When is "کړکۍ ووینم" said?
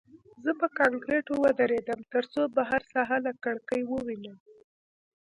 3.43-4.37